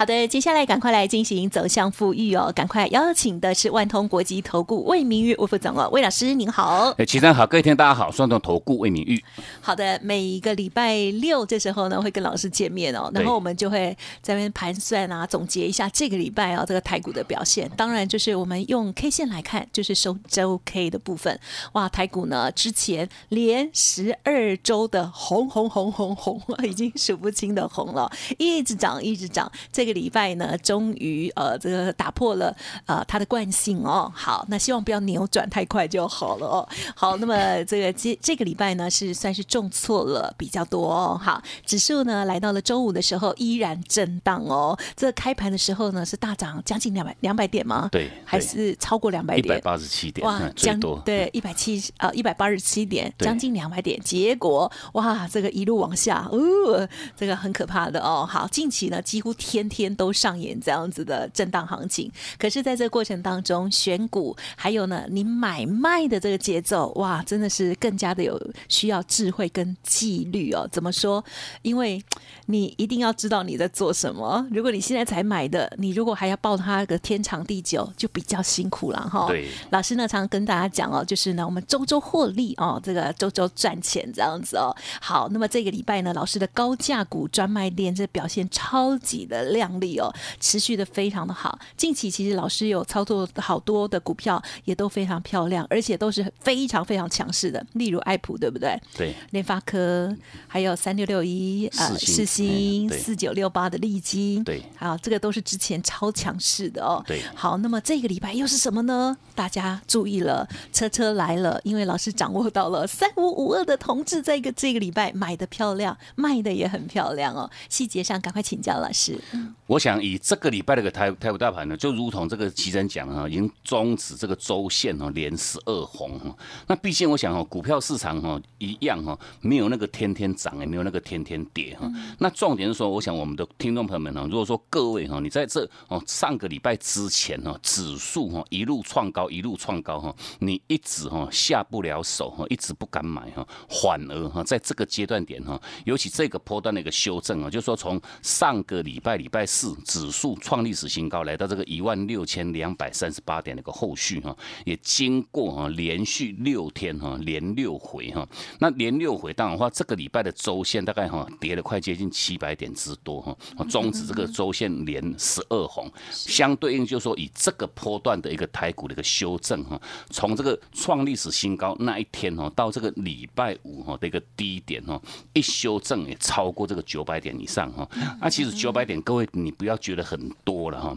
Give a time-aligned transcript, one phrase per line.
[0.00, 2.50] 好的，接下来赶快来进行走向富裕哦！
[2.56, 6.88] 赶快邀请的是万通国际投顾魏明玉魏副总哦，魏老师您好。
[6.96, 9.22] 哎，齐生好，各位听大家好，双通投顾魏明玉。
[9.60, 17.70] 好的，每一个礼拜六这时候呢，会跟老师见面哦，然后我们就会在那边盘算啊，总结一下这个礼拜啊这个台股的表现。
[17.76, 21.38] 当然，就是我们用 K 线来看，就是收周 K 的部分。
[21.72, 29.52] 哇，台股呢之前连十二周的红红红红红， 已经数不清的红了，一直涨一直涨。
[29.70, 29.89] 这个。
[29.92, 32.54] 礼拜呢，终于呃，这个打破了
[32.86, 34.10] 呃它的惯性哦。
[34.14, 36.68] 好，那希望不要扭转太快就好了哦。
[36.94, 41.20] 好，那么这个这这个礼拜呢，是算是重挫了比较多哦。
[41.22, 44.78] 好，指数呢来到了周五的时候依然震荡哦。
[44.96, 47.88] 这开盘的时候呢是大涨将近两百两百点吗？
[47.90, 49.44] 对，还是超过两百点？
[49.44, 54.00] 一百八十七点哇，将对一百七呃一百八十七点，将近两百点。
[54.00, 58.26] 结果哇，这个一路往下，哦，这个很可怕的哦。
[58.28, 59.79] 好，近期呢几乎天天。
[59.82, 70.68] 天都上演这样子的震荡行情，可是，在这个过程当中，选股还有呢，你买卖的这个节奏，哇，真的是更加的有需要智慧跟纪律哦。
[70.70, 71.24] 怎么说？
[71.62, 72.02] 因为
[72.46, 74.46] 你一定要知道你在做什么。
[74.50, 79.26] 如果你现在才买的，你如果还要报它个天长地久，就比较辛苦了哈。
[79.28, 84.74] 对，老师呢常跟大家讲哦，就是呢，我们周周获利哦，这个周周赚钱这样子哦。
[85.00, 89.69] 好，那么这个礼拜呢，老师的高价股专卖店这表现超级的亮。
[89.78, 91.58] 力哦，持续的非常的好。
[91.76, 97.64] 近期其实老师有操作好多的股票，也都非常漂亮，而且都是非常非常强势的。
[97.74, 98.80] 例如爱普，对不对？
[98.96, 99.14] 对。
[99.30, 100.16] 联发科，
[100.48, 104.62] 还有三六六一啊，世新四九六八的利基，对。
[104.76, 107.04] 好，这个都是之前超强势的哦。
[107.06, 107.20] 对。
[107.34, 109.16] 好，那么这个礼拜又是什么呢？
[109.34, 117.50] 大家注意了，车车来了，因为老师掌握到了三五五二的同志，在一个这个礼拜买的漂亮，卖的也很漂亮哦。
[117.68, 119.18] 细节上赶快请教老师。
[119.66, 126.36] 我想以这个礼拜的个台台股大盘呢，就如同这个奇珍讲哈，已经终止这个周线哈，连十二红哈。
[126.66, 131.90] 那毕竟我想哦，股票市场哈一样哈，没有那个天天涨，也没有那个天天跌哈。
[132.18, 149.70] 那重点是说，我想我们的听众朋友们哈，如果说各位哈，你在这哦上个礼拜之前哈，指数哈一路创高，一路创高哈，你一直哈下不了手哈，一直不敢买哈，反而哈在这个阶段点哈，尤其这个波段的一个修正啊，就是说从上个礼拜礼拜四。
[149.84, 158.28] 指数创历史新高，来到这个一万六千两百三十八点的一个后续哈，也经过哈连续六天哈连六回哈，
[158.60, 163.36] 那连六回当然话，这个礼拜的周线大概哈跌了快接近七百点之多哈，
[163.68, 169.80] 终止这个周线连十二红，相对应就是说以这个波段的一个台股的一个修正哈，
[170.10, 175.00] 从这个创历史新高那一天哈到这个礼拜五哈的一个低点哈，
[175.32, 177.88] 一修正也超过这个九百点以上哈，
[178.20, 179.50] 那其实九百点各位你。
[179.60, 180.96] 不要觉得很多了哈。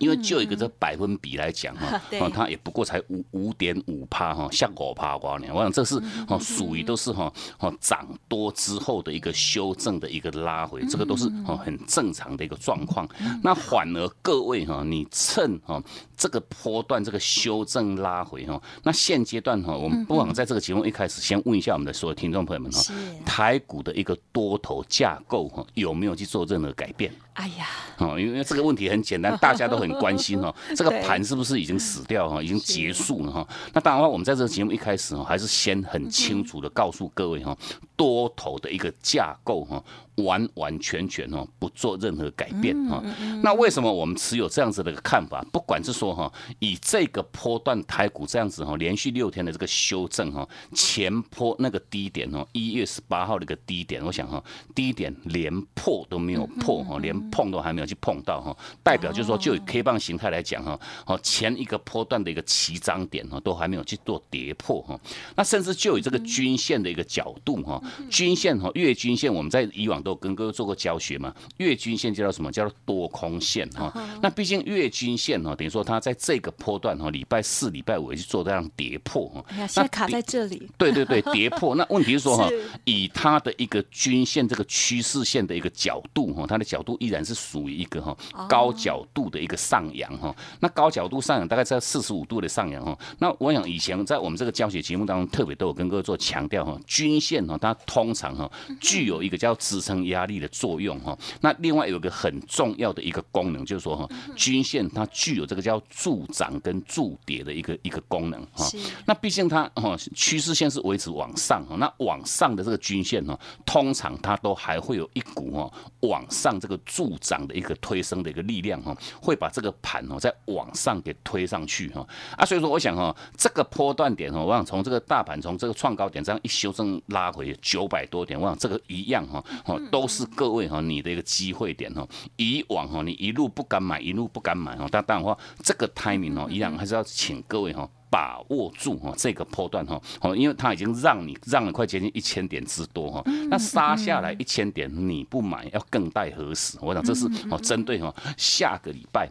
[0.00, 5.46] 因为就一个这百分比来讲哈， 哦，它也不过才五五点五趴哈，像五趴瓜呢。
[5.52, 13.08] 我想这是哦，属于都是哈哦涨多之后的一个修正的一个拉回，这个都是哦很正常的一个状况。
[13.42, 15.82] 那反而各位哈，你趁哈
[16.16, 22.82] 这个波段这个修正拉回哈，那现阶段哈，我们不妨在这个节目一开始先问一下我们的所有听众朋友们哈，
[23.24, 27.12] 台股的一个多头架构哈有没有去做任何改变？
[27.34, 27.66] 哎呀，
[27.98, 33.48] 哦，因为这个问题很简单，大家都很关心哈， 这个盘是不是已经死掉哈， 已经结束了哈？
[33.72, 37.56] 那当然话，我们在这个节目一开始哈，还是先很清楚的告诉各位哈，
[37.96, 39.82] 多头的一个架构哈。
[40.16, 43.02] 完完全全哦，不做任何改变哈。
[43.42, 45.44] 那为什么我们持有这样子的一个看法？
[45.50, 54.42] 不管是说哈，以这个波段台股这样子哈，连续六天的这个修正哈，前坡那个低点哦，一月十八号的一个低点，我想哈，
[54.74, 64.96] 低点连破都没有破哈，连碰都还没有去碰到哈，代表就是说，就以 K 棒形态来讲哈，哦前一个波段的一个起涨点哈，都还没有去做跌破哈。
[65.34, 70.03] 那甚至就以这个均线的一个角度哈，均线哈，月均线我们在以往。
[70.04, 71.34] 都跟各位做过教学嘛？
[71.56, 72.52] 月均线叫做什么？
[72.52, 73.90] 叫做多空线哈。
[74.20, 79.42] 那毕竟月均线哈，等于说它在这个波段哈，礼拜四、礼拜五去做这样跌破哈。
[79.66, 80.68] 现在卡在这里。
[80.76, 81.74] 对对对，跌破。
[81.76, 82.50] 那问题是说哈，
[82.84, 88.14] 以它的一个均线这个趋势线的一个角度哈，它的角度依然是属于一个哈
[88.46, 90.34] 高角度的一个个上扬哈。
[90.58, 92.98] 那高角度上扬大概在四十五度的上扬哈。
[93.18, 101.16] 那我想以前在我们这个教学节目当中，特别都有跟各位做强调哈，均线哈，它通常哈具有一个叫支撑压力的作用哈。
[101.40, 108.66] 那另外有一个很重要的一个功能，就是说哈，均线它具有这个叫助涨跟助跌的一个一个功能哈。
[109.06, 122.06] 那毕竟它哈趋势线是维持往上哈，那往上的这个均线哈，通常它都还会有一股哈往上这个助涨的一个推升的一个力量哈，会把这个盘哦在往上给推上去哈
[122.36, 132.06] 啊，所以说我想哈，这个波段点哈，我想从这个大盘从这个创高点这样一修正拉回九百多点，我想这个一样哈，哦都是各位哈你的一个机会点哈。
[132.36, 137.88] 以往哈你一路不敢买，一路不敢买哈，但当然话这个 timing 哦依然还是要请各位哈。
[138.10, 143.20] 把握住哈这个波段哈，哦，因为它已经让你让了快接近一千点之多哈，
[143.50, 146.78] 那杀下来一千点你不买要更待何时？
[146.80, 149.28] 我想这是哦针对哈下个礼拜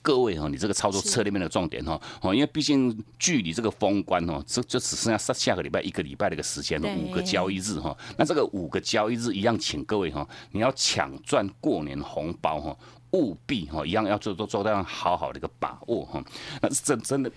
[0.00, 12.76] 各位哈，你这个操作策略面的重点哈，哦，因为毕竟距离这个封关哦，这就只剩下下下个礼拜一个礼拜的一个时间了，五个交易日哈，那这个五个交易日一样，请各位哈，你要抢赚过年红包哈，
[13.12, 16.24] 务必哈一样要做做做到好好的一个把握哈，
[16.62, 17.30] 那是真真的。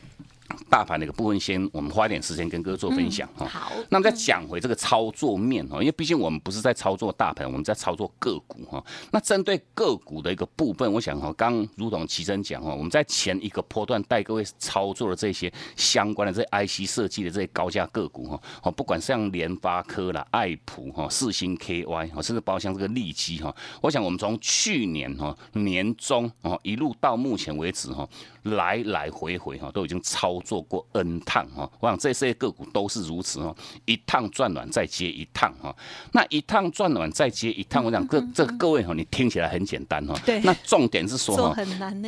[0.70, 3.46] 大盘的一个部分，先我们花一点时间跟各位做分享哈。
[3.46, 8.84] 好，那么再讲回这个操作面哈，因为毕竟我们不是在操作大盘，我们在操作个股哈。
[9.12, 28.08] 那针对个股的一个部分，我想哈，刚如同齐真讲哈，我们在前一个波段带各位操作的这些相关的这 IC 设计的这些高价个股哈，哦，不管像联发科啦、爱普哈、四星 KY 哈，甚至包括像这个利基哈，我想我们从去年哈年中哦一路到目前为止哈。
[28.44, 30.02] 来来回回哈，都已经
[30.38, 33.56] 操作过 N 趟哈，我想这些个股都是如此哦，
[33.86, 35.76] 一趟转暖再接一趟哈，
[36.12, 41.56] 那一趟转暖再接一趟，我想各这各位哈，你听起来很简单哈，对，那重点是说哈，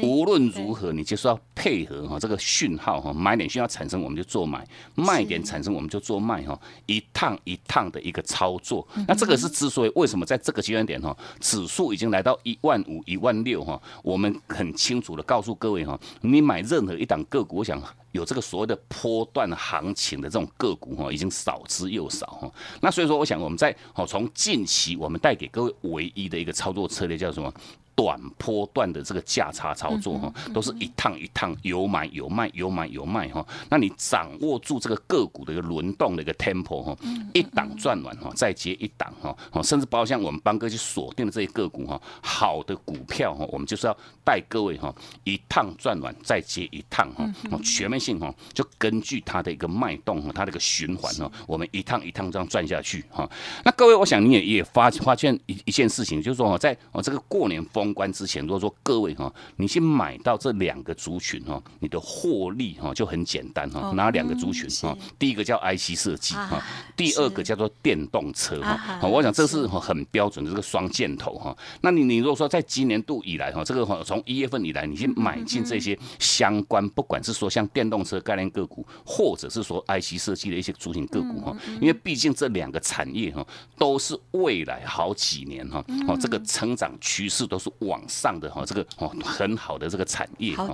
[0.03, 4.65] 无论如何你就是要配合哈这个讯号哈，买点讯号产生我们就做买，
[4.95, 15.99] 卖点产生我们就做卖哈，一趟一趟的一个操作，那这个是之所以为什么在这个阶段点哈，指数已经来到一万五一万六哈，我们很清楚的告诉各位哈。
[16.21, 22.51] 你买任何一档个股，我想有这个所谓的波段行情的这种个股哈，已经少之又少哈。
[22.81, 27.53] 那所以说，我想我们在哦从近期我们带给各位唯一的一个操作策略叫什么？
[27.99, 33.45] 短波段的这个价差操作哈，都是一趟一趟有买有卖有买有卖哈。
[33.69, 36.97] 那你掌握住这个个股的一个轮动的一个 tempo 哈，
[37.33, 43.93] 一档赚完哈，再接一档哈，甚至包括像我们帮哥去锁定的这些个股哈，好的股票哈，我们就是要
[44.23, 47.29] 带各位哈，一趟赚完再接一趟哈，
[47.61, 53.29] 全面性哈，就根据它的一个脉动哈，它的一个循环哈，我们一趟一趟这样赚下去哈。
[53.65, 57.88] 那各位，我想你也也发发现一一件事情，就是说哈，在哦这个过年风。
[57.93, 63.91] 关之前，如果说各位哈，你去买到这两个族群哈，你的获利哈就很简单哈。
[63.95, 64.97] 哪两个族群哈？
[65.17, 66.61] 第一个叫 IC 设计哈，
[66.97, 68.99] 第二个叫做电动车哈。
[69.01, 71.55] 我想这是很标准的这个双箭头哈。
[71.81, 83.45] 那你你如果说在今年度以来哈，这个从一月份以来，你去买进这些相关，不管是说像电动车概念个股，或者是说 IC 设计的一些族群个股哈，因为毕竟这两个产业哈，
[83.77, 87.68] 都是未来好几年哈，哦这个成长趋势都是。
[87.79, 90.69] 往上的哈，这个哦很好的这个产业哈，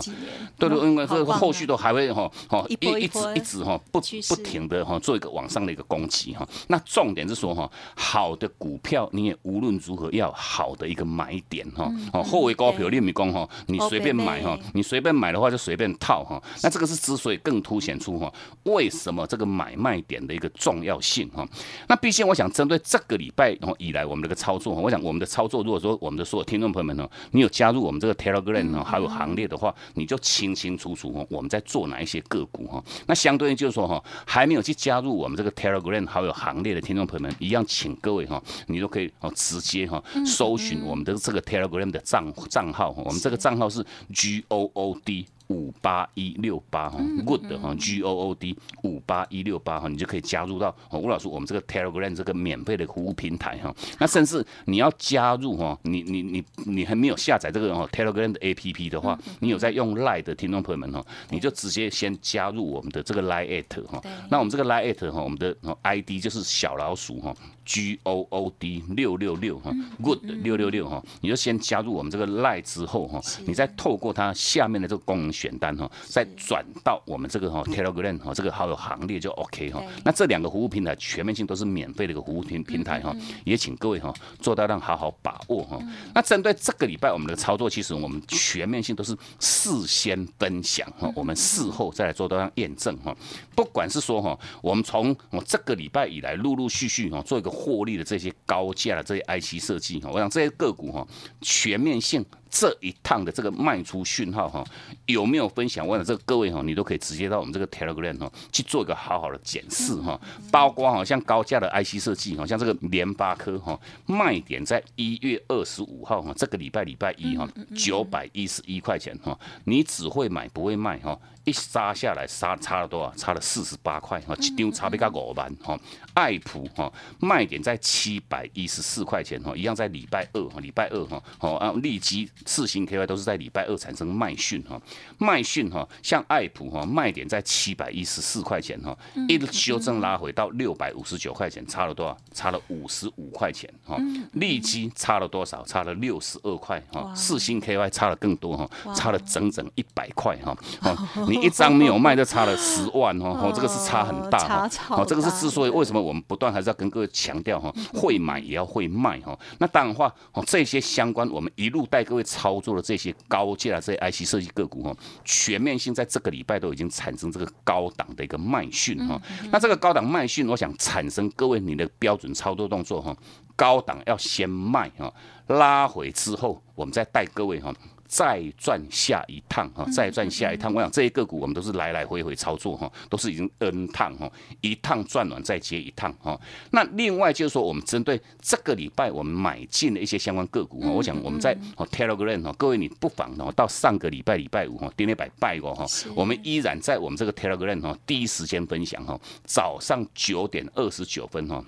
[0.58, 6.48] 对对，因为这个后续都还会哈，哦一一直一直哈不不停的哈做一个往上的一个攻击哈。
[6.68, 16.42] 那重点是说哈，好的股票你也无论如何要好的一个买点哈，哦后尾高票列米工哈，你随便买哈，你随便买的话就随便套哈。
[16.64, 18.32] 那这个是之所以更凸显出哈，
[18.64, 21.48] 为什么这个买卖点的一个重要性哈。
[21.88, 26.96] 那毕竟我想针对这个礼拜以来我们这个操作，我想我们的操作，如果说我们的所有听众朋友们。
[27.32, 32.84] 你有加入我们这个 Telegram 哦，还有行列的话，你就清清楚楚哦，我们在做哪一些个股哈。
[33.08, 45.26] 那相对应就是说哈，还没有去加入我们这个 Telegram 好友行列的听众朋友们，一样，请各位哈，你都可以哦，直接哈，搜寻我们的这个 Telegram 的账账号，我们这个账号是 G O O D。
[45.48, 53.76] 五八一六八哈，good 哈，G O O D 五八一六八哈，你就可以加入到吴老师我们这个 Telegram 这个免费的服务平台哈。
[54.00, 64.02] 那甚至你要加入哈，你你你你还没有下载这个 Telegram 的 APP 的话，你有在用 Line 的听众朋友们哈，你就直接先加入我们的这个 Line at 哈。
[64.30, 79.32] 那我们这个 Line at 哈，我们的 ID 就是小老鼠哈 G O O D 六六六哈，Good 六六六哈，你就先加入我们这个 Line 之后哈，你再透过它下面的这个功能选单哈，再转到我们这个哈 Telegram 哈这个好友行列就
[79.32, 79.84] OK 哈。
[80.04, 85.80] 那这两个服务平台全面性都是免费的一个服务平平台哈，也请各位哈做到让好好把握哈。
[86.14, 93.16] 那针对这个礼拜我们的操作，其实我们全面性都是事先分享哈，我们事后再来做到让验证哈。
[93.56, 97.55] 不管是说哈，我们从我这个礼拜以来陆陆续续哈做一个。
[97.56, 101.08] 获利的这些高价的这些 IC 设计哈，我想这些个股哈，
[101.42, 102.24] 全面性
[102.58, 104.64] 这一趟的这个卖出讯号哈，
[105.08, 105.86] 有没有分享？
[105.86, 110.18] 我想这个各位哈，你都可以直接到我们这个 Telegram 哈去做一个好好的检视哈，
[110.50, 117.46] 包括哈像高价的 IC 设计哈，像这个联发科哈，卖点在一月二十五号哈，这个礼拜礼拜一哈，
[117.76, 121.20] 九百一十一块钱哈，你只会买不会卖哈。
[121.44, 123.14] 一杀下来，杀差了多少？
[123.16, 125.80] 差了四十八块哈，一张差别个五万哈。
[126.16, 134.80] 爱普哈卖点在七百一十四块钱哈，一样在礼拜二哈，礼拜二哈，好啊，立即四星 KY 都是在礼拜二产生卖讯哈，
[135.18, 138.98] 卖讯哈，像爱普哈卖点在七百一十四块钱哈，
[139.28, 142.18] 一修正拉回到六百五十九块钱，差了多少？
[142.34, 143.98] 差了五十五块钱哈，
[144.34, 145.64] 利基差了多少？
[145.66, 150.96] 差了六十二块哈，四星 KY 差了更多哈，差了整整一百块哈，哦。
[151.46, 159.38] 一张没有卖就差了十万哦，哦，这个是差很大哈，哦，这个是之所以为什么我们不断还是要跟各位强调哈， 会买也要会卖哈。
[159.60, 169.22] 那当然话哦，这些相关我们一路带各位操作的这些高价这些 IC 设计个股哈，全面性在这个礼拜都已经产生这个高档的一个卖讯哈。
[169.52, 173.16] 那这个高档卖讯，我想产生各位你的标准操作动作哈，
[173.56, 175.12] 高档要先卖哈，
[175.48, 177.74] 拉回之后我们再带各位哈。
[178.08, 180.74] 再赚下一趟哈，再赚下一趟。
[180.74, 184.32] 我想这些个股我们都是来来回回操作哈，都是已经 N 趟哈，
[184.62, 186.40] 一趟赚完再接一趟哈。
[186.72, 191.56] 那另外就是说，我们针对这个礼拜我们买进的一些相关个股哈，我想我们在
[191.92, 195.86] Telegram 哈，各位你不妨哦到上个礼拜礼拜五哈，跌一百拜过哈，
[196.16, 201.64] 我们依然在我们这个 Telegram 哈第一时间分享哈，早上九点二十九分哈。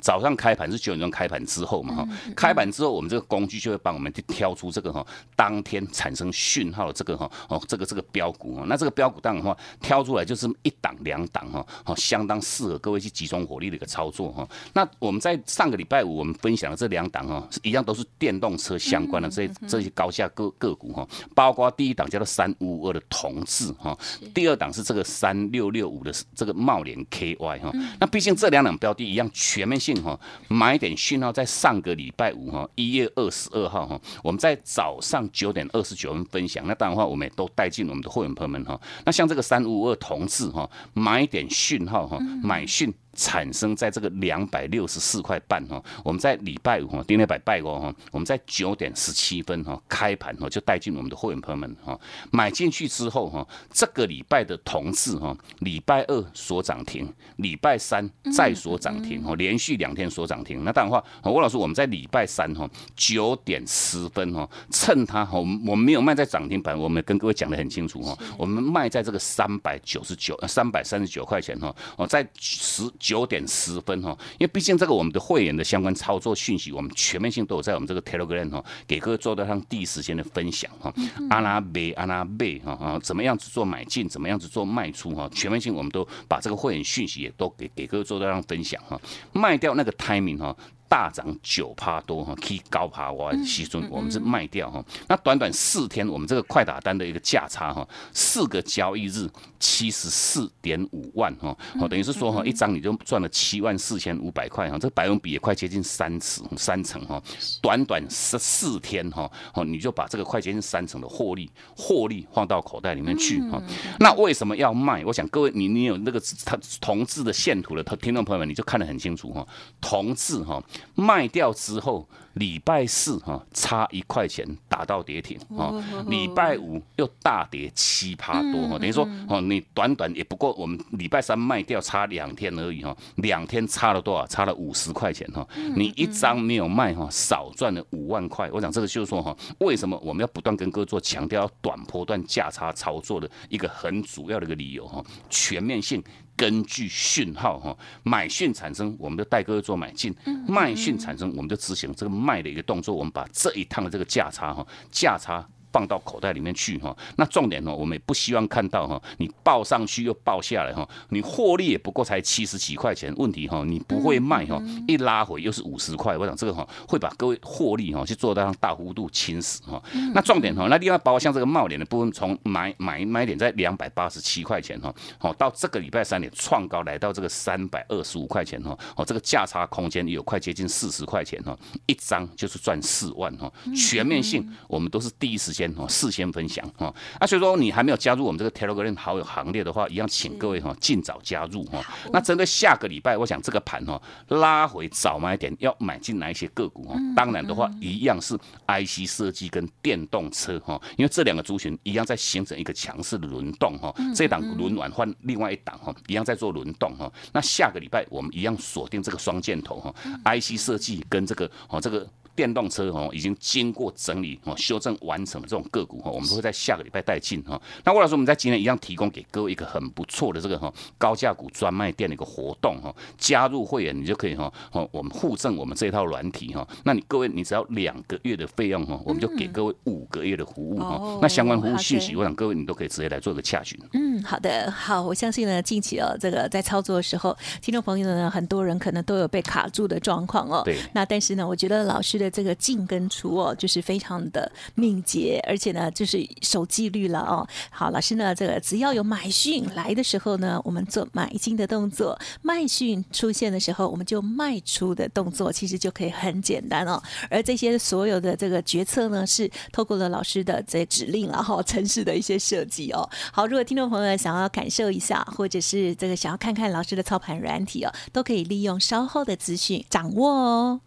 [0.00, 5.04] 早上开盘是九点钟开盘之后嘛哈，开盘之后我们这个工具就会帮我们去挑出这个哈
[5.36, 14.48] 当天产生讯号的这个哈哦这个这个标股哈，那这个标股当然的话挑出来就是一档两档哈，好相当适合各位去集中火力的一个操作哈。
[14.72, 23.96] 那我们在上个礼拜五我们分享的这两档哈，一样都是电动车相关的这这些高价个个股哈，包括第一档叫做三五二的同志哈，
[24.34, 27.72] 第二档是这个三六六五的这个茂联 KY 哈。
[27.98, 30.02] 那毕竟这两档标的一样全面性。
[30.02, 30.18] 哈，
[30.48, 36.66] 买点讯号在上个礼拜五哈，一月二十二号哈，我们在早上九点二十九分分享。
[36.66, 38.78] 那当然话，我们也都带进我们的会员朋友们哈。
[39.04, 42.92] 那像这个三五二同志哈，买点讯号哈，买讯。
[43.18, 51.98] 产生在这个两百六十四块半哈，我们在礼拜五哈，今天拜拜过哈，我们在九点十七分哈开盘哈就带进我们的会员朋友们哈，
[52.30, 60.62] 买进去之后哈，这个礼拜的同志哈，礼拜二所涨停，礼拜三再所涨停哈，连续两天所涨停。
[60.62, 72.88] 那当然话，吴老师我们在礼拜三哈九点十分哈，趁它哈，我们我们没有卖在涨停板，我们跟各位讲的很清楚哈，我们卖在这个三百九十九三百三十九块钱哈，哦在十。
[73.08, 80.92] 九点十分哈，因为毕竟这个我们的会员的相关操作讯息，我们全面性都有在我们这个 Telegram 哈，给各位做到上第一时间的分享哈。
[81.30, 89.00] 阿拉贝阿拉贝哈啊，怎么样子做买进，怎么样子做卖出哈，全面性我们都把这个会员讯息也都给给各位做到上分享哈。
[89.32, 90.54] 卖掉那个 timing 哈。
[90.90, 94.82] 大涨九趴多哈，可以高趴哇，其中我们是卖掉哈。
[95.06, 107.22] 那短短四天，我们这个快打单的一个价差哈，四个交易日七十四点五万哈，哦，等于是说哈，一张你就赚了七万四千五百块哈，这百分比也快接近三次三成哈。
[107.60, 113.62] 短短十四天哈，哦，你就把这个快接近三成的获利获利放到口袋里面去哈。
[113.98, 115.04] 那为什么要卖？
[115.04, 119.46] 我想各位你你有那个他同志的线图的听众朋友们，你就看得很清楚哈，
[119.80, 120.62] 同志哈。
[120.94, 122.08] 卖掉之后。
[122.34, 125.74] 礼拜四哈差一块钱打到跌停哈，
[126.06, 134.26] 礼拜五又大跌七趴多哈，等于说哦你短短也不过我们礼拜三卖掉差两天而已哈，两天差了多少？
[134.26, 138.50] 差了五十块钱哈，你一张没有卖哈，少赚了五万块。
[138.52, 146.04] 我想这个就是说哈，为什么我们要不断跟各位做强调短波段价差操作的一个很主要的一个理由哈，全面性
[146.36, 150.14] 根据讯号哈，买讯产生我们就带各位做买进，
[150.46, 152.18] 卖讯产生我们就执行这个。
[152.18, 155.46] 卖的一个动作，我们把这一趟的这个价差哈，价差。
[155.78, 156.96] 放到口袋里面去哈。
[157.16, 169.80] 那重点呢，我们也不希望看到哈，你报上去又报下来哈，你获利也不过才七十几块钱，问题哈，你不会卖哈，一拉回又是五十块，我想这个哈会把各位获利哈去做到大幅度侵蚀哈。
[170.12, 181.56] 那重点哈，那另外包括像这个帽脸的部分，从买买买点在两百八十七块钱哈，好到这个礼拜三点创高来到这个三百二十五块钱哈，哦这个价差空间有快接近四十块钱哈，
[181.86, 191.84] 一张就是赚四万哈，全面性我们都是第一时间哈事先分享哈，啊所以说你还没有加入我们这个 Telegram 好友行列的话，一样请各位哈尽早加入哈。
[192.12, 196.94] 那针对下个礼拜，我想这个盘哈拉回早买点要买进哪一些个股哈？
[197.14, 203.94] 当然的话，一样是 IC 设计跟电动车哈，因为这两个族群一样在形成一个强势的轮动哈。
[204.14, 207.10] 这一档轮完换另外一档哈，一样在做轮动哈。
[207.32, 209.94] 那下个礼拜我们一样锁定这个双箭头哈
[210.24, 212.08] ，IC 设计跟这个哦这个。
[212.38, 217.60] 电动车哦，已经经过整理哦，修正完成的这种个股哈，我们都会在下个礼拜带进哈。
[217.82, 226.64] 那魏老师，我们在今天一样提供给各位一个很不错的这个哈高价股专卖店的一个活动哈，加入会员你就可以哈哦，我们互赠我们这套软体哈。
[226.84, 231.18] 那你各位你只要两个月的费用哈，我们就给各位五个月的服务哈。
[231.20, 233.76] 那相关服务信息，我想各位你都可以直接来做一个洽询。
[233.94, 240.62] 嗯，好的，好，我相信呢，近期哦，这个在操作的时候，听众朋友呢，很多人可能都有被卡住的状况哦。
[240.64, 240.78] 对。
[240.92, 247.46] 那但是呢，我觉得老师的这个进跟出哦，就是非常的敏捷，而且呢，就是守纪律了哦。
[247.70, 257.02] 好，老师呢，这个只要有买讯来的时候呢，我们做买进的动作；卖讯出现的时候，我们就卖出的动作，其实就可以很简单哦。
[257.30, 263.08] 而这些所有的这个决策呢，是透过了老师的这指令，然后城市的一些设计哦。
[263.32, 270.80] 好，如果听众朋友想要感受一下，或者是这个想要看看老师的操盘软体哦，都可以利用稍后的资讯掌握哦。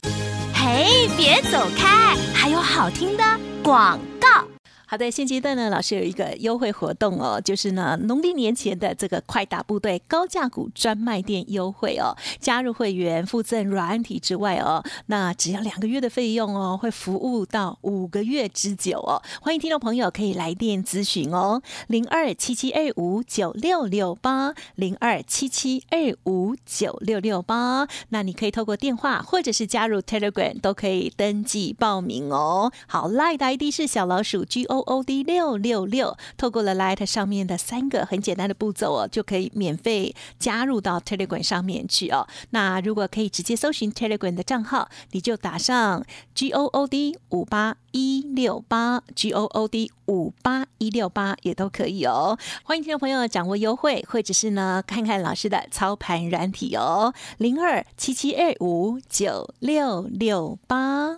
[0.53, 3.23] 嘿，别别走开，还有好听的
[3.63, 4.50] 广告。
[4.91, 19.23] 好的，现阶段呢，老师有一个优惠活动哦，就是呢，农历年前的这个快打部队高价股专卖店优惠哦，加入会员附赠软体之外哦，那只要两个月的费用哦，会服务到五个月之久哦。
[19.41, 32.73] 欢迎听众朋友可以来电咨询哦，零二七七二五九六六八零二七七二五九六六八，那你可以透过电话或者是加入 Telegram 都可以登记报名哦。
[32.87, 34.80] 好，Line 的 ID 是小老鼠 G O。
[34.81, 42.27] O D 六六六，透过了 Light 上面的三个很简单的步骤哦，就可以免费加入到 Telegram 上面去哦。
[42.51, 46.03] 那如果可以直接搜寻 Telegram 的账号，你就打上
[46.33, 52.37] G O O D 五八一六八 G O O D 五八一六八也都可以哦。
[52.63, 61.17] 欢迎听众朋友掌握优惠，或者是呢看看老师的操盘软体哦，零二七七二五九六六八。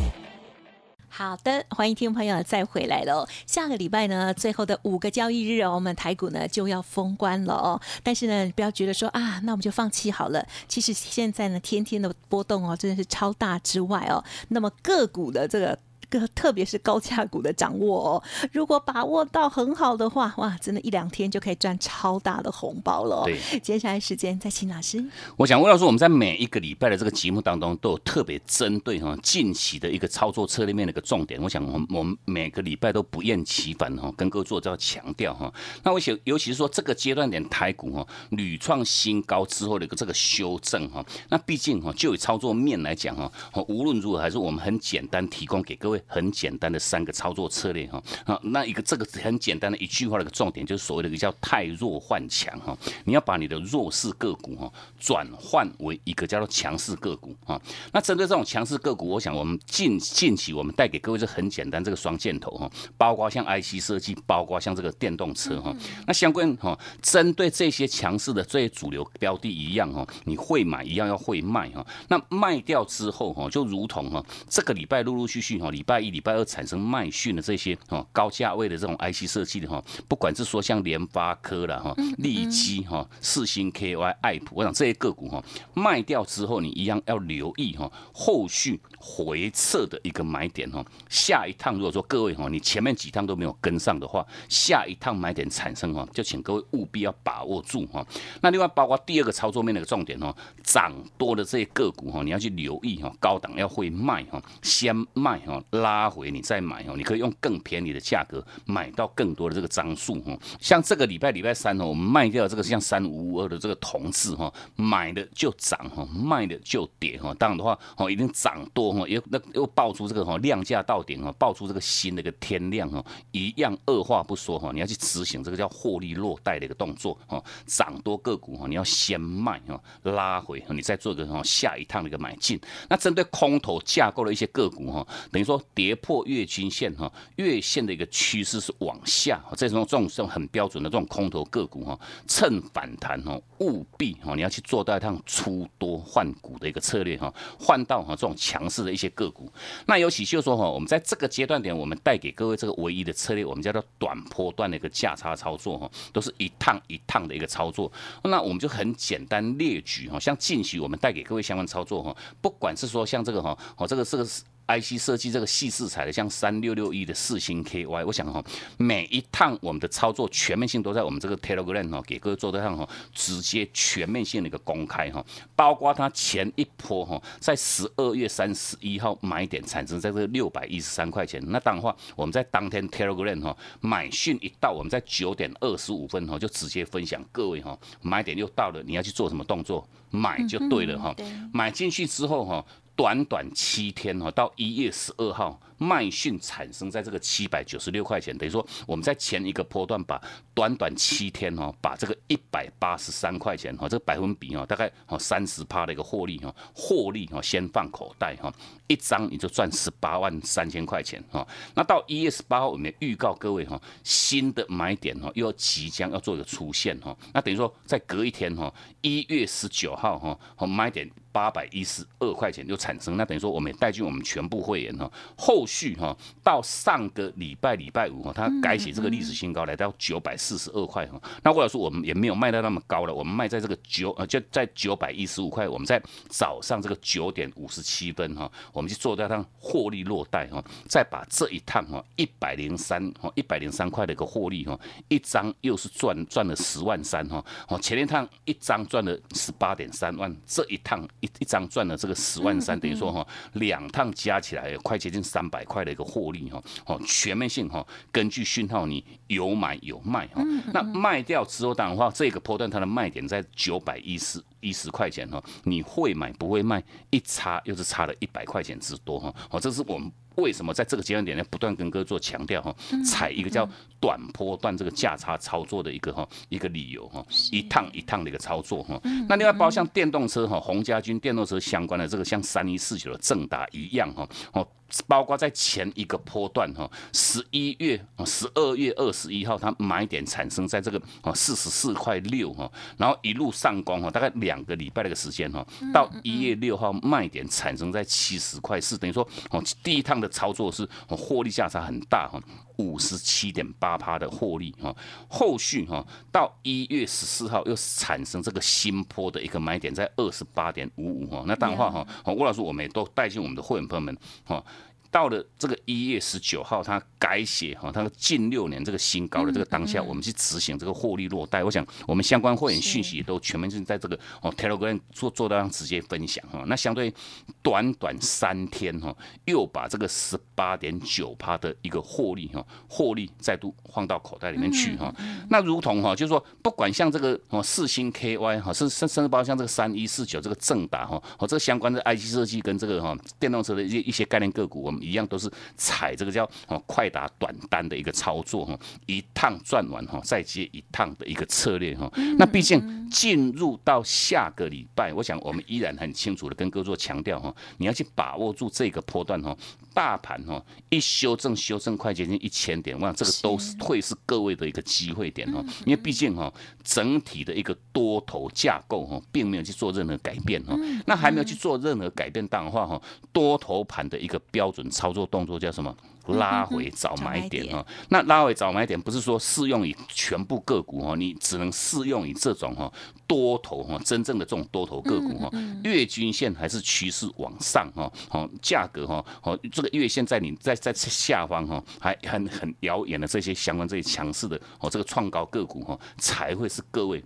[1.13, 3.27] 好的，欢迎听众朋友再回来喽。
[3.45, 7.79] 下个礼拜呢，最后的五个交易日哦，我们台股呢就要封关了哦。
[8.01, 10.47] 但是呢，不要觉得说啊，那我们就放弃好了。
[10.69, 15.77] 其实现在呢，天天的波动哦，真的是超大之外哦，那么个股的这个。
[16.19, 23.23] 个特别是高价股的掌握哦，如果把握到很好的话，哇，真的，一两天就可以赚超大的红包了。
[23.25, 25.03] 对，接下来时间再请老师。
[25.37, 31.41] 我想魏老师，我们在每一个礼拜的这个节目当中，都有特别针对哈近期的一个操作策略面的一个重点。
[31.41, 35.51] 我想，我们我们每个礼拜都不厌其烦哈，跟各位做这样强调哈。
[35.83, 43.31] 那我想，尤其是说这个阶段点台股哈屡创新高之后的一个这个修正哈，那毕竟哈就以操作面来讲哈，
[43.67, 46.00] 无论如何还是我们很简单提供给各位。
[46.07, 57.61] 很简单的三个操作策略哈，好，那一个这个很简单的一句话的一个重点就是所谓的一个叫太弱换强哈，你要把你的弱势个股哈转换为一个叫做强势个股哈。
[57.93, 65.75] 那针对这种强势个股，我想我们近近期我们带给各位是很简单这个双箭头哈，包括像 IC 设计，包括像这个电动车哈。
[66.07, 71.85] 那相关哈，针对这些强势的这些主流标的一样哈，你会买一样要会卖哈。
[72.07, 75.90] 那卖掉之后哈，就如同哈这个礼拜陆陆续续哈礼拜。
[75.91, 90.81] 拜一、礼拜二产生卖讯的这些哦高价位的这种 IC 设计的哈，不管是说像联发科了哈、利基哈、四星 KY、爱普，我想这些个股哈卖掉之后，你一样要留意哈后续回撤的一个买点哈。
[91.09, 98.05] 下一趟如果说各位哈，你前面几趟都没有跟上的话，下一趟买点产生哈，就请各位务必要把握住哈。
[98.41, 110.37] 那另外包括第二个操作面的一个重点哈，涨多的这些个股哈，你要去留意哈，高档要会卖哈，先卖哈，拉回你再买哈，你可以用更便宜的价格买到更多的这个张数哈。
[110.59, 117.33] 像这个礼拜礼拜三哦，我们卖掉这个像三五五二的这个铜字哈，买的就涨哈，卖的就跌哈。
[117.35, 132.59] 当然的话哦，一定涨多哈，又那又爆出这个哈量价到顶哈，爆出这个新的一个天量哈，一样二话不说哈，你要去执行这个叫获利落袋的一个动作哈，涨多个股哈，你要先卖哈，拉回你再做个哈下一趟的一个买进。
[132.89, 149.51] 那针对空头架构的一些个股哈，等于说跌破月均线哈，月线的一个趋势是往下，这种这种这种很标准的这种空头个股哈，趁反弹哈，务必哈你要去做到一趟出多换股的一个策略哈，换到哈这种强势的一些个股。
[149.85, 157.91] 那尤其就是说哈，我们在这个阶段点，我们带给各位这个唯一的策略，我们叫做短波段的一个价差操作哈，都是一趟一趟的一个操作。
[158.23, 164.43] 那我们就很简单列举哈，像近期我们带给各位相关操作哈，不管是说像这个哈，哦这个这个是。
[164.79, 168.43] IC 设计这个细四彩的，像三六六一的四星 KY，我想哈，
[168.77, 191.15] 每一趟我们的操作全面性都在我们这个 Telegram 哈，给各位做得上哈，直接全面性的一个公开哈，包括它前一波哈，在十二月三十一号买点产生在这六百一十三块钱，那当然话我们在当天 Telegram 哈买讯一到，我们在九点二十五分哈就直接分享各位哈，买点又到了，你要去做什么动作，买就对了哈，
[191.53, 192.65] 买进去之后哈。
[192.95, 200.21] 短短七天哈，到一月十二号，卖讯产生在这个七百九十六块钱，等于说我们在前一个波段把
[200.53, 208.53] 短短七天哈，把这个一百八十三块钱哈，这个百分比哈，大概哈三十趴的一个获利哈，获利哈先放口袋哈，
[208.87, 211.47] 一张你就赚十八万三千块钱哈。
[211.73, 217.17] 那到一月十八号，我们预告各位哈，新的买点哈，又要即将要做一个出现哈。
[217.33, 221.09] 那等于说再隔一天哈，一月十九号哈，买点。
[221.31, 231.21] 八百一十二块钱就产生，那等于说我们也带进我们全部会员哈，后续哈到上个礼拜礼拜五哈，它改写这个历史新高，来到九百四十二块哈。
[231.43, 251.07] 那或者说我们也没有卖到那么高了，我们卖在这个九呃就在九百一十五块，我们在早上这个九点五十七分哈，我们去做掉趟获利落袋哈，再把这一趟哈一百零三哈一百零三块的一个获利哈，一张又是赚赚了十万三哈，哦前一趟一张赚了十八点三万，这一趟。
[251.21, 270.11] 一一张赚了这个十万三，等于说哈，两趟加起来快接近三百块的一个获利哈，哦，全面性哈，根据讯号你有买有卖哈，那卖掉之后当然话，这个波段它的卖点在九百一十一十块钱哈，你会买不会卖，一差又是差了一百块钱之多哈，哦，这是我们。
[270.41, 271.43] 为什么在这个阶段点呢？
[271.49, 272.75] 不断跟哥做强调哈，
[273.05, 273.67] 踩一个叫
[273.99, 278.99] 短波段这个价差操作的一个哈一个理由哈，一趟一趟的一个操作哈。
[279.29, 284.67] 那另外包括像电动车哈，洪家军电动车相关的这个像三一四九的正达一样哈哦。
[285.07, 302.41] 包括在前一个波段哈，十一月十二月二十一号，它买点产生在这个哦四十四块六哈，然后一路上攻哈，大概两个礼拜的一个时间哈，到一月六号卖点产生在七十块四，等于说哦第一趟的操作是获利价差很大哈，
[302.77, 304.95] 五十七点八趴的获利哈，
[305.29, 314.63] 后续哈到一月十四号又产生这个新坡的一个买点在二十八点五五哈，那当然话哈，吴老师我们也都带进我们的会员朋友们哈。
[315.11, 321.61] 到了这个一月十九号，它改写哈，它近六年这个新高的这个当下，我们去执行这个获利落袋。
[321.61, 326.63] 我想我们相关会员讯息也都全面性在这个哦 Telegram 做做到直接分享哈。
[326.65, 327.13] 那相对
[327.61, 335.13] 短短三天哈，又把这个十八点九趴的一个获利哈，获利再度放到口袋里面去哈。
[335.49, 345.00] 那如同哈，就是说不管像这个哦四星 KY 哈，甚甚甚至包括像这个三一四九这个正达哈，和这个相关的 IC 设计跟这个哈电动车的一些一些概念个股，我们。
[345.01, 352.11] 一样都是踩这个叫哦快打短单的一个操作哈，一趟赚完哈再接一趟的一个策略哈。
[352.37, 359.55] 那毕竟进入到下个礼拜，我想我们依然很清楚的跟各位做强调哈，你要去把握住这个波段哈，
[359.93, 366.51] 大盘哦一修正修正快接近一千点，我想这个都是会是各位的一个机会点哦，因为毕竟哈
[366.83, 373.01] 整体的一个多头架构哈并没有去做任何改变哦，那还没有去做任何改变当的话哈，
[373.31, 375.95] 多头盘的一个标准操作动作叫什么？
[376.27, 382.89] 拉回早买点哈，那拉回早买点不是说适用于全部个股哈，你只能适用于这种哈
[383.25, 385.49] 多头哈，真正的这种多头个股哈，
[385.83, 397.23] 月均线还是趋势往上哈，好价格哈，好这这个月线在你在在下方哈，还很很遥远的这些相关这些强势的哦，这个创高个股哈，才会是各位。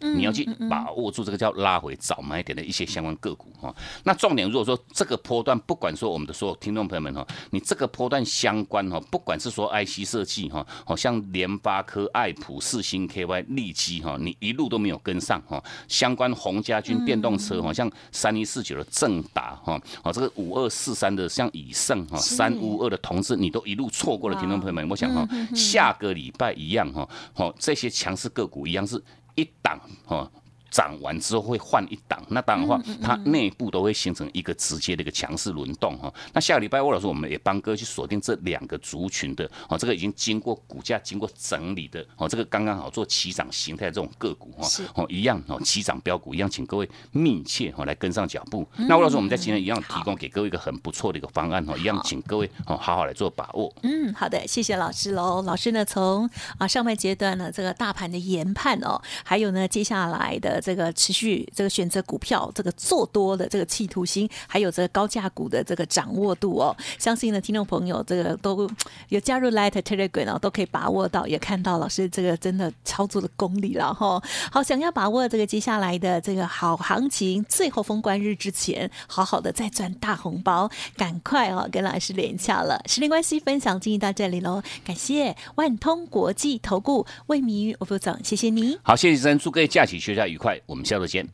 [0.00, 3.74] 你要去把握住这个叫拉回早买点的一些相关个股哈。
[4.04, 15.62] 那重点如果说这个波段，不管说我们的所有听众朋友们哈，你这个波段相关哈，不管是说 IC 设计哈，好像联发科、爱普、四星 KY、利基哈，你一路都没有跟上哈。
[15.88, 29.02] 相关洪家军电动车哈，像三一四九的正达哈，哦这个五二四三的像以盛哈，三五二的同志，你都一路错过了，听众朋友们，我想哈，下个礼拜一样哈，好这些强势个股一样是。
[29.34, 30.30] 一档哈。
[30.74, 36.12] 涨完之后会换一档，那当然的话，它内部都会形成一个直接的一个强势轮动哈。
[36.32, 48.66] 那下个礼拜，魏老师我们也帮哥去锁定这两个族群的哦，这个已经经过股价经过整理的哦，这个刚刚好做起涨形态这种个股哈，哦一样哦，起涨标股一样，请各位密切哦来跟上脚步。
[48.88, 53.72] 那魏老师我们在今天一样提供给各位一个很不错的一个方案哈，一样请各位哦好好来做把握。
[53.84, 55.40] 嗯，好的，谢谢老师喽。
[55.42, 61.46] 老师呢从啊上半阶段呢这个大盘的研判哦，还有呢接下来的这个持续。
[61.54, 68.68] 这个选择股票，这个做多的这个企图心，还有这个高价股的这个掌握度哦，相信呢听众朋友这个都
[69.10, 74.22] 有加入 Light Telegram 哦，都可以把握到，也看到老师这个真的操作的功力了哈。
[74.50, 82.82] 好，想要把握这个接下来的这个好行情，最后封关日之前，好好的再赚大红包，赶快哦跟老师连洽了。
[82.86, 88.78] 时间关系，分享进行到这里喽，感谢万通国际投顾魏明宇副总，谢谢你。
[88.82, 91.26] 好，谢谢真，祝各位假期休假愉快，我们下次见。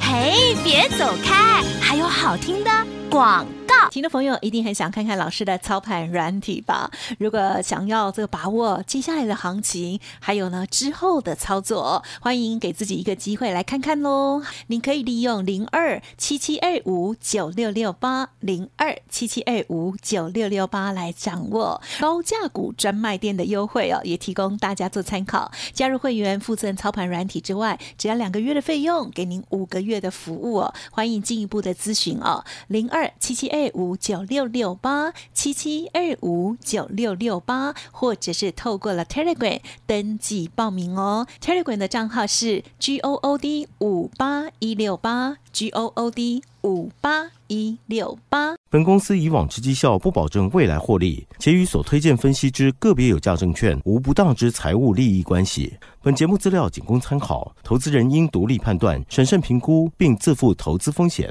[0.00, 2.70] 嘿，别走开，还有好听的
[3.10, 3.46] 广。
[3.90, 6.90] 听众朋友一定很想看看老师的操盘软体吧？
[7.18, 14.42] 如果想要这个把握接下来的行情，还有呢之后的操作，欢迎给自己一个机会来看看喽。
[14.68, 25.50] 您可以利用零二七七二五九六六八零二七七二五九六六八来掌握高价股专卖店的优惠哦，也提供大家做参考。
[25.72, 30.74] 加入会员附赠操盘软体之外，只要两个月的费用，给您五个月的服务哦。
[30.90, 33.82] 欢迎进一步的咨询哦，零二七七二五。
[33.82, 41.26] 五九六六八七七二五九六六八，或者是透过了 Telegram 登记报名哦。
[41.40, 48.54] Telegram 的账号是 G O O D 五八一六八 G O O D 五八一六八。
[48.70, 55.76] 本公司以往之绩效不保证未来获利，且与所推荐分析之个别有价证券无不当之财务利益关系。
[56.00, 61.30] 本节目资料仅供参考，投资人应独立判断、审慎评估，并自负投资风险。